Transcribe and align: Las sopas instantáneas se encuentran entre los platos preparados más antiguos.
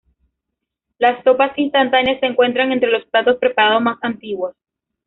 Las 0.97 1.23
sopas 1.23 1.55
instantáneas 1.59 2.19
se 2.19 2.25
encuentran 2.25 2.71
entre 2.71 2.89
los 2.89 3.05
platos 3.05 3.37
preparados 3.37 3.83
más 3.83 3.97
antiguos. 4.01 4.55